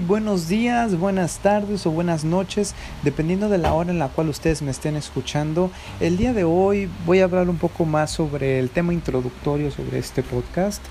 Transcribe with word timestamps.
Buenos 0.00 0.48
días, 0.48 0.98
buenas 0.98 1.38
tardes 1.38 1.86
o 1.86 1.92
buenas 1.92 2.24
noches, 2.24 2.74
dependiendo 3.04 3.48
de 3.48 3.58
la 3.58 3.72
hora 3.72 3.92
en 3.92 4.00
la 4.00 4.08
cual 4.08 4.28
ustedes 4.28 4.62
me 4.62 4.72
estén 4.72 4.96
escuchando. 4.96 5.70
El 6.00 6.16
día 6.16 6.32
de 6.32 6.42
hoy 6.42 6.88
voy 7.06 7.20
a 7.20 7.24
hablar 7.24 7.48
un 7.48 7.58
poco 7.58 7.84
más 7.84 8.10
sobre 8.10 8.58
el 8.58 8.70
tema 8.70 8.92
introductorio 8.92 9.70
sobre 9.70 9.98
este 9.98 10.24
podcast. 10.24 10.82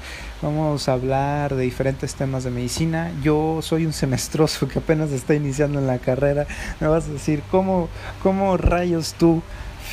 Vamos 0.42 0.88
a 0.88 0.94
hablar 0.94 1.56
de 1.56 1.64
diferentes 1.64 2.16
temas 2.16 2.46
de 2.46 2.52
medicina. 2.52 3.12
Yo 3.22 3.60
soy 3.62 3.86
un 3.86 3.94
semestroso 3.94 4.68
que 4.70 4.80
apenas 4.80 5.12
está 5.12 5.36
iniciando 5.36 5.80
en 5.80 5.88
la 5.88 5.98
carrera. 5.98 6.48
Me 6.80 6.88
vas 6.88 7.10
a 7.10 7.12
decir, 7.12 7.44
¿cómo, 7.52 7.90
cómo 8.24 8.56
rayos 8.56 9.14
tú, 9.14 9.42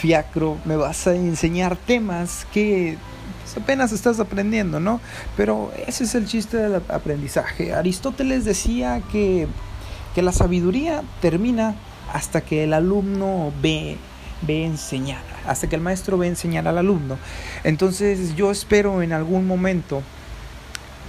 fiacro, 0.00 0.58
me 0.64 0.76
vas 0.76 1.06
a 1.08 1.14
enseñar 1.16 1.76
temas 1.76 2.46
que 2.52 2.96
apenas 3.56 3.92
estás 3.92 4.20
aprendiendo, 4.20 4.80
¿no? 4.80 5.00
Pero 5.36 5.72
ese 5.86 6.04
es 6.04 6.14
el 6.14 6.26
chiste 6.26 6.56
del 6.56 6.76
aprendizaje. 6.88 7.74
Aristóteles 7.74 8.44
decía 8.44 9.02
que, 9.10 9.46
que 10.14 10.22
la 10.22 10.32
sabiduría 10.32 11.02
termina 11.20 11.74
hasta 12.12 12.40
que 12.40 12.64
el 12.64 12.72
alumno 12.72 13.52
ve, 13.62 13.96
ve 14.42 14.64
enseñar, 14.64 15.22
hasta 15.46 15.68
que 15.68 15.76
el 15.76 15.82
maestro 15.82 16.18
ve 16.18 16.28
enseñar 16.28 16.68
al 16.68 16.78
alumno. 16.78 17.18
Entonces 17.64 18.34
yo 18.36 18.50
espero 18.50 19.02
en 19.02 19.12
algún 19.12 19.46
momento, 19.46 20.02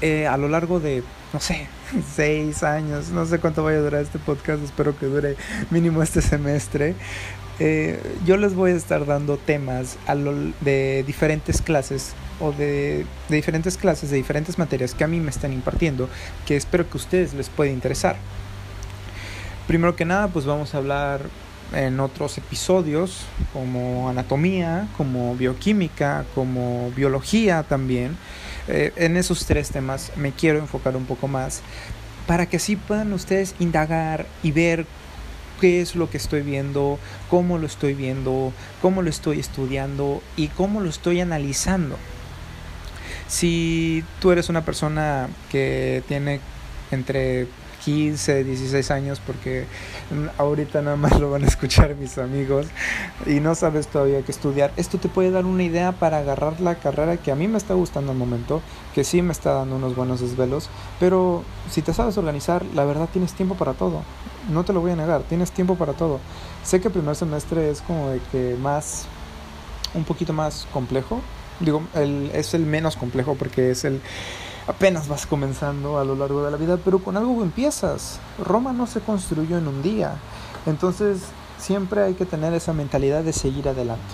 eh, 0.02 0.27
a 0.27 0.38
lo 0.38 0.47
largo 0.49 0.79
de, 0.79 1.03
no 1.33 1.39
sé, 1.39 1.67
seis 2.15 2.63
años, 2.63 3.09
no 3.09 3.25
sé 3.25 3.39
cuánto 3.39 3.63
vaya 3.63 3.79
a 3.79 3.81
durar 3.81 4.01
este 4.01 4.19
podcast, 4.19 4.63
espero 4.63 4.97
que 4.97 5.07
dure 5.07 5.35
mínimo 5.71 6.01
este 6.03 6.21
semestre, 6.21 6.95
eh, 7.59 7.99
yo 8.25 8.37
les 8.37 8.55
voy 8.55 8.71
a 8.71 8.75
estar 8.75 9.05
dando 9.05 9.38
temas 9.38 9.97
de 10.61 11.03
diferentes 11.05 11.61
clases 11.61 12.13
o 12.39 12.51
de, 12.51 13.05
diferentes 13.29 13.77
clases, 13.77 14.09
de 14.09 14.17
diferentes 14.17 14.57
materias 14.57 14.95
que 14.95 15.03
a 15.03 15.07
mí 15.07 15.19
me 15.19 15.29
están 15.29 15.53
impartiendo, 15.53 16.09
que 16.45 16.55
espero 16.55 16.89
que 16.89 16.93
a 16.93 17.02
ustedes 17.02 17.33
les 17.33 17.49
pueda 17.49 17.71
interesar. 17.71 18.15
Primero 19.67 19.95
que 19.95 20.03
nada, 20.03 20.27
pues 20.27 20.45
vamos 20.45 20.73
a 20.73 20.80
hablar 20.80 21.21
en 21.73 21.99
otros 21.99 22.38
episodios 22.38 23.25
como 23.53 24.09
anatomía, 24.09 24.88
como 24.97 25.36
bioquímica, 25.36 26.25
como 26.36 26.91
biología 26.91 27.63
también. 27.63 28.17
Eh, 28.67 28.94
en 28.95 29.17
esos 29.17 29.45
tres 29.45 29.69
temas 29.69 30.11
me 30.16 30.31
quiero 30.31 30.59
enfocar 30.59 30.95
un 30.95 31.06
poco 31.06 31.28
más 31.28 31.61
para 32.28 32.45
que 32.45 32.58
así 32.58 32.75
puedan 32.78 33.11
ustedes 33.11 33.55
indagar 33.59 34.25
y 34.42 34.52
ver 34.52 34.86
qué 35.59 35.81
es 35.81 35.95
lo 35.95 36.09
que 36.09 36.17
estoy 36.17 36.42
viendo, 36.42 37.00
cómo 37.30 37.58
lo 37.58 37.67
estoy 37.67 37.94
viendo, 37.94 38.53
cómo 38.81 39.02
lo 39.02 39.09
estoy 39.09 39.39
estudiando 39.39 40.22
y 40.36 40.47
cómo 40.47 40.81
lo 40.81 40.89
estoy 40.89 41.22
analizando. 41.22 41.97
Si 43.28 44.03
tú 44.20 44.31
eres 44.31 44.50
una 44.50 44.66
persona 44.66 45.30
que 45.50 46.03
tiene 46.08 46.39
entre 46.92 47.48
15, 47.86 48.44
16 48.44 48.92
años, 48.92 49.22
porque 49.26 49.66
ahorita 50.38 50.81
nada 50.81 50.95
más 50.95 51.20
lo 51.20 51.31
van 51.31 51.44
a 51.44 51.48
escuchar 51.48 51.95
mis 51.95 52.17
amigos 52.17 52.67
y 53.26 53.39
no 53.39 53.56
sabes 53.56 53.88
todavía 53.88 54.22
qué 54.22 54.31
estudiar, 54.31 54.72
esto 54.78 54.98
te 54.98 55.09
puede 55.09 55.31
dar 55.31 55.45
una 55.45 55.64
idea 55.64 55.92
para 55.92 56.20
agarrar 56.20 56.61
la 56.61 56.76
carrera 56.76 57.17
que 57.17 57.31
a 57.31 57.36
mí 57.36 57.48
me 57.48 57.58
está 57.58 57.73
gustando 57.73 58.11
al 58.11 58.17
momento, 58.17 58.61
que 58.94 59.04
sí 59.04 59.22
me 59.22 59.31
está 59.31 59.54
dando 59.54 59.76
unos 59.76 59.95
buenos 59.95 60.22
desvelos, 60.22 60.70
pero 61.00 61.44
si 61.70 61.81
te 61.81 61.94
sabes 61.94 62.17
organizar, 62.17 62.64
la 62.73 62.86
verdad 62.86 63.09
tienes 63.11 63.34
tiempo 63.34 63.56
para 63.56 63.73
todo. 63.73 64.04
No 64.52 64.66
te 64.66 64.73
lo 64.73 64.81
voy 64.81 64.92
a 64.92 64.95
negar, 64.95 65.23
tienes 65.23 65.52
tiempo 65.52 65.76
para 65.76 65.94
todo. 65.94 66.20
Sé 66.64 66.81
que 66.81 66.89
el 66.89 66.94
primer 66.94 67.16
semestre 67.16 67.70
es 67.70 67.81
como 67.81 68.09
de 68.09 68.20
que 68.31 68.58
más, 68.61 69.06
un 69.94 70.04
poquito 70.04 70.34
más 70.34 70.67
complejo, 70.73 71.22
digo, 71.59 71.81
el, 71.94 72.31
es 72.34 72.54
el 72.54 72.66
menos 72.66 72.98
complejo 72.98 73.36
porque 73.36 73.72
es 73.72 73.86
el 73.86 74.02
apenas 74.67 75.08
vas 75.08 75.25
comenzando 75.25 76.00
a 76.00 76.06
lo 76.06 76.16
largo 76.16 76.44
de 76.44 76.52
la 76.52 76.58
vida, 76.58 76.78
pero 76.83 77.00
con 77.00 77.17
algo 77.17 77.42
empiezas. 77.44 78.19
Roma 78.44 78.73
no 78.73 78.88
se 78.88 79.02
construyó 79.02 79.58
en 79.58 79.67
un 79.67 79.81
día, 79.81 80.15
entonces 80.65 81.21
siempre 81.58 82.02
hay 82.04 82.14
que 82.14 82.26
tener 82.26 82.54
esa 82.54 82.73
mentalidad 82.73 83.23
de 83.23 83.33
seguir 83.33 83.67
adelante. 83.70 84.14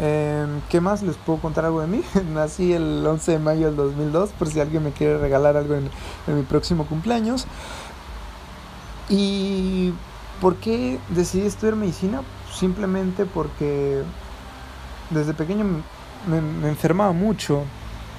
Em, 0.00 0.60
¿Qué 0.70 0.80
más 0.80 1.02
les 1.02 1.16
puedo 1.16 1.38
contar 1.38 1.64
algo 1.64 1.80
de 1.80 1.86
mí? 1.86 2.02
Nací 2.34 2.72
el 2.72 3.06
11 3.06 3.32
de 3.32 3.38
mayo 3.38 3.66
del 3.66 3.76
2002, 3.76 4.30
por 4.30 4.48
si 4.48 4.60
alguien 4.60 4.82
me 4.82 4.92
quiere 4.92 5.18
regalar 5.18 5.56
algo 5.56 5.74
en, 5.74 5.88
mi 6.26 6.42
próximo 6.42 6.86
cumpleaños. 6.86 7.46
¿Y 9.08 9.92
por 10.40 10.56
qué 10.56 10.98
decidí 11.10 11.46
estudiar 11.46 11.76
medicina? 11.76 12.22
Simplemente 12.52 13.24
porque 13.24 14.02
desde 15.10 15.34
pequeño 15.34 15.64
me, 16.26 16.68
enfermaba 16.68 17.12
mucho, 17.12 17.62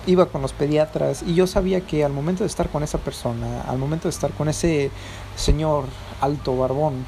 iba 0.08 0.28
con 0.28 0.42
los 0.42 0.54
pediatras 0.54 1.24
y 1.24 1.34
yo 1.34 1.48
sabía 1.48 1.82
que 1.82 2.04
al 2.04 2.14
momento 2.14 2.44
de 2.44 2.48
estar 2.48 2.70
con 2.70 2.84
esa 2.84 2.98
persona, 2.98 3.62
al 3.68 3.78
momento 3.78 4.04
de 4.08 4.12
estar 4.12 4.32
con 4.32 4.50
ese 4.50 4.92
señor 5.36 5.86
alto, 6.22 6.58
barbón, 6.58 7.06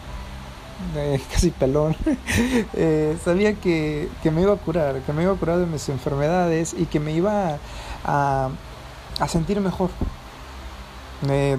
casi 1.31 1.51
pelón, 1.51 1.95
eh, 2.73 3.17
sabía 3.23 3.53
que, 3.55 4.09
me 4.31 4.41
iba 4.41 4.53
a 4.53 4.57
curar, 4.57 5.01
que 5.01 5.13
me 5.13 5.23
iba 5.23 5.33
a 5.33 5.35
curar 5.35 5.59
de 5.59 5.65
mis 5.65 5.87
enfermedades 5.89 6.75
y 6.77 6.85
que 6.85 6.99
me 6.99 7.13
iba 7.13 7.57
a, 8.03 8.49
a 9.19 9.27
sentir 9.27 9.59
mejor. 9.59 9.89
Eh, 11.29 11.57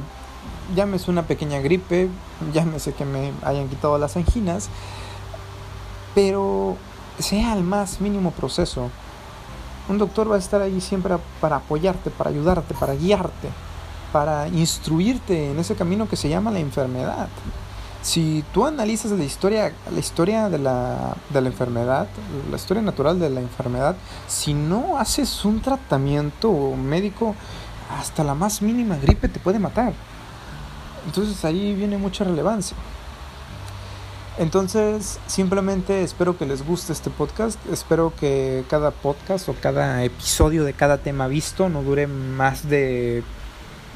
llámese 0.75 1.11
una 1.11 1.25
pequeña 1.25 1.61
gripe, 1.61 2.09
llámese 2.53 2.93
que 2.93 3.05
me 3.05 3.33
hayan 3.43 3.69
quitado 3.69 3.99
las 3.99 4.17
anginas, 4.17 4.69
pero 6.15 6.77
sea 7.19 7.55
el 7.55 7.65
más 7.65 8.01
mínimo 8.01 8.31
proceso. 8.31 8.91
Un 9.89 9.99
doctor 9.99 10.31
va 10.31 10.37
a 10.37 10.39
estar 10.39 10.61
ahí 10.61 10.81
siempre 10.81 11.17
para 11.41 11.57
apoyarte, 11.57 12.11
para 12.11 12.31
ayudarte, 12.31 12.75
para 12.75 12.95
guiarte, 12.95 13.49
para 14.13 14.49
instruirte 14.49 15.51
en 15.51 15.59
ese 15.59 15.75
camino 15.75 16.09
que 16.09 16.17
se 16.17 16.29
llama 16.29 16.51
la 16.51 16.61
enfermedad. 16.61 17.29
Si 18.03 18.45
tú 18.53 18.65
analizas 18.65 19.11
la 19.13 19.25
historia, 19.25 19.73
la 19.91 19.99
historia 19.99 20.49
de 20.49 20.59
la, 20.59 21.17
de 21.31 21.41
la 21.41 21.49
enfermedad, 21.49 22.07
la 22.51 22.57
historia 22.57 22.83
natural 22.83 23.19
de 23.19 23.29
la 23.31 23.41
enfermedad, 23.41 23.97
si 24.29 24.55
no 24.55 24.99
haces 24.99 25.45
un 25.45 25.61
tratamiento 25.61 26.53
médico, 26.77 27.35
hasta 27.99 28.23
la 28.23 28.35
más 28.35 28.63
mínima 28.63 28.97
gripe 28.97 29.29
te 29.29 29.41
puede 29.41 29.59
matar. 29.59 29.95
Entonces 31.07 31.45
ahí 31.45 31.75
viene 31.75 31.97
mucha 31.97 32.25
relevancia. 32.25 32.77
Entonces, 34.39 35.19
simplemente 35.27 36.05
espero 36.05 36.39
que 36.39 36.47
les 36.47 36.65
guste 36.65 36.93
este 36.93 37.11
podcast. 37.11 37.59
Espero 37.73 38.13
que 38.15 38.63
cada 38.71 38.93
podcast 38.93 39.49
o 39.49 39.55
cada 39.55 40.05
episodio 40.05 40.63
de 40.63 40.75
cada 40.75 40.99
tema 40.99 41.27
visto 41.27 41.69
no 41.69 41.83
dure 41.83 42.07
más 42.07 42.69
de 42.69 43.25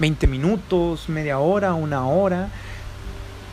20 0.00 0.26
minutos, 0.26 1.08
media 1.08 1.38
hora, 1.38 1.74
una 1.74 2.08
hora. 2.08 2.48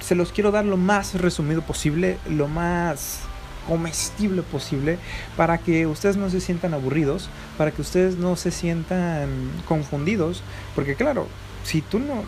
Se 0.02 0.16
los 0.16 0.32
quiero 0.32 0.50
dar 0.50 0.66
lo 0.66 0.78
más 0.78 1.14
resumido 1.14 1.62
posible, 1.62 2.18
lo 2.28 2.48
más 2.48 3.20
comestible 3.68 4.42
posible 4.42 4.98
para 5.38 5.60
que 5.60 5.86
ustedes 5.86 6.18
no 6.18 6.32
se 6.32 6.42
sientan 6.42 6.74
aburridos, 6.74 7.30
para 7.56 7.70
que 7.70 7.84
ustedes 7.84 8.18
no 8.18 8.36
se 8.36 8.50
sientan 8.50 9.30
confundidos, 9.68 10.42
porque 10.74 10.96
claro, 10.96 11.28
si 11.64 11.84
tú 11.84 12.00
no 12.00 12.24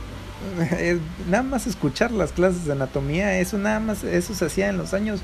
nada 1.30 1.44
más 1.44 1.68
escuchar 1.68 2.12
las 2.12 2.32
clases 2.32 2.66
de 2.66 2.74
anatomía, 2.74 3.40
eso 3.40 3.58
nada 3.58 3.80
más, 3.80 4.04
eso 4.04 4.34
se 4.34 4.46
hacía 4.46 4.70
en 4.70 4.78
los 4.78 4.94
años 4.94 5.22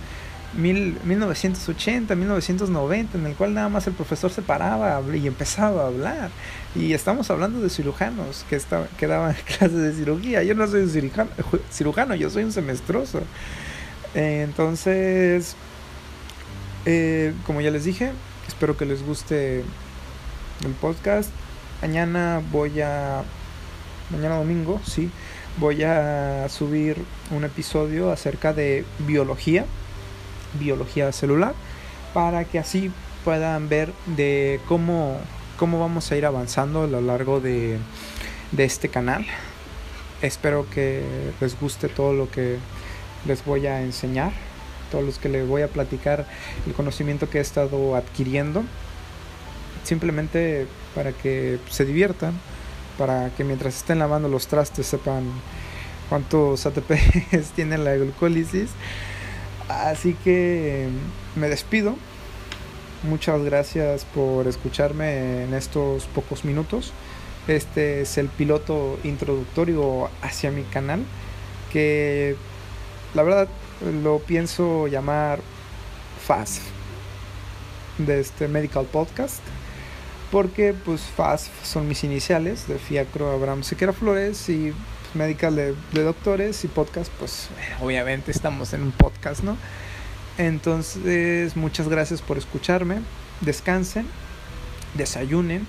mil, 0.54 0.98
1980, 1.04 2.16
1990, 2.16 3.18
en 3.18 3.26
el 3.26 3.36
cual 3.36 3.54
nada 3.54 3.70
más 3.70 3.88
el 3.88 3.94
profesor 3.94 4.32
se 4.32 4.42
paraba 4.42 5.02
y 5.16 5.28
empezaba 5.28 5.84
a 5.84 5.88
hablar. 5.88 6.30
Y 6.76 6.94
estamos 6.94 7.30
hablando 7.32 7.62
de 7.62 7.70
cirujanos 7.70 8.46
que, 8.50 8.56
estaba, 8.56 8.88
que 8.98 9.08
daban 9.08 9.36
clases 9.58 9.82
de 9.82 9.94
cirugía. 9.94 10.44
Yo 10.44 10.56
no 10.56 10.68
soy 10.68 10.90
cirujano, 10.90 11.30
cirujano 11.72 12.16
yo 12.16 12.30
soy 12.30 12.44
un 12.44 12.52
semestroso. 12.52 13.22
entonces, 14.14 15.56
eh, 16.86 17.34
como 17.46 17.62
ya 17.62 17.72
les 17.72 17.84
dije, 17.84 18.12
espero 18.48 18.78
que 18.78 18.86
les 18.86 19.04
guste 19.06 19.64
el 20.66 20.72
podcast. 20.80 21.30
Mañana 21.82 22.42
voy 22.52 22.82
a 22.82 23.24
mañana 24.10 24.38
domingo, 24.38 24.80
sí, 24.86 25.10
voy 25.58 25.84
a 25.84 26.48
subir 26.50 26.98
un 27.32 27.44
episodio 27.44 28.12
acerca 28.12 28.54
de 28.54 28.86
biología, 29.00 29.66
biología 30.60 31.12
celular, 31.12 31.54
para 32.14 32.46
que 32.46 32.60
así 32.60 32.92
puedan 33.26 33.68
ver 33.68 33.92
de 34.06 34.60
cómo, 34.68 35.18
cómo 35.58 35.80
vamos 35.80 36.12
a 36.12 36.16
ir 36.16 36.26
avanzando 36.26 36.84
a 36.84 36.88
lo 36.88 37.02
largo 37.02 37.40
de, 37.42 37.78
de 38.52 38.64
este 38.64 38.90
canal. 38.90 39.26
Espero 40.22 40.68
que 40.70 41.04
les 41.42 41.60
guste 41.60 41.90
todo 41.90 42.14
lo 42.14 42.30
que 42.32 42.58
les 43.26 43.44
voy 43.44 43.68
a 43.68 43.82
enseñar, 43.82 44.32
todos 44.90 45.04
los 45.04 45.20
que 45.20 45.30
les 45.30 45.46
voy 45.48 45.64
a 45.64 45.68
platicar 45.68 46.26
el 46.66 46.74
conocimiento 46.74 47.30
que 47.30 47.40
he 47.40 47.42
estado 47.42 47.96
adquiriendo, 47.96 48.64
simplemente 49.84 50.66
para 50.96 51.12
que 51.12 51.60
se 51.70 51.86
diviertan 51.86 52.34
para 52.98 53.30
que 53.32 53.44
mientras 53.44 53.76
estén 53.76 54.00
lavando 54.00 54.28
los 54.28 54.48
trastes 54.48 54.88
sepan 54.88 55.26
cuántos 56.10 56.66
ATPs 56.68 57.52
tiene 57.56 57.78
la 57.78 57.96
glucólisis. 57.96 58.70
Así 59.70 60.14
que 60.24 60.88
me 61.36 61.50
despido. 61.50 61.96
Muchas 63.04 63.44
gracias 63.44 64.06
por 64.06 64.48
escucharme 64.48 65.44
en 65.44 65.54
estos 65.54 66.06
pocos 66.06 66.46
minutos. 66.46 66.94
Este 67.48 68.02
es 68.02 68.18
el 68.18 68.28
piloto 68.28 69.00
introductorio 69.04 70.10
hacia 70.22 70.52
mi 70.52 70.64
canal 70.64 71.06
que 71.72 72.36
la 73.14 73.24
verdad 73.24 73.48
lo 74.02 74.20
pienso 74.20 74.88
llamar 74.88 75.40
FAST 76.26 76.62
de 78.00 78.20
este 78.20 78.48
Medical 78.48 78.86
Podcast 78.86 79.42
porque 80.32 80.74
pues 80.74 81.02
FAST 81.02 81.48
son 81.64 81.88
mis 81.88 82.04
iniciales 82.04 82.68
de 82.68 82.78
Fiacro 82.78 83.32
Abraham 83.32 83.64
Sequera 83.64 83.94
Flores 83.94 84.50
y 84.50 84.74
pues, 85.14 85.56
de, 85.56 85.76
de 85.94 86.04
Doctores 86.04 86.64
y 86.64 86.68
podcast 86.68 87.12
pues 87.20 87.50
obviamente 87.82 88.32
estamos 88.32 88.74
en 88.74 88.82
un 88.84 88.92
podcast, 88.92 89.44
¿no? 89.44 89.58
Entonces, 90.38 91.56
muchas 91.56 91.88
gracias 91.90 92.22
por 92.22 92.38
escucharme. 92.38 93.00
Descansen, 93.42 94.06
desayunen, 94.94 95.66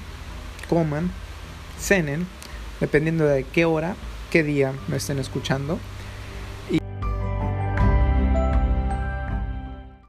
coman, 0.69 1.11
cenen, 1.81 2.27
dependiendo 2.81 3.25
de 3.25 3.45
qué 3.45 3.65
hora, 3.65 3.97
qué 4.31 4.43
día 4.43 4.73
me 4.89 4.99
estén 4.99 5.19
escuchando. 5.19 5.79